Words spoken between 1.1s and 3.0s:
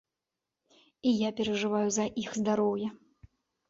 І я перажываю за іх здароўе.